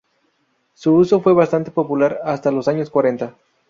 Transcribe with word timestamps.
Su 0.73 0.95
uso 0.95 1.21
fue 1.21 1.33
bastante 1.35 1.69
popular 1.69 2.21
hasta 2.23 2.49
los 2.49 2.67
años 2.67 2.89
cuarenta. 2.89 3.35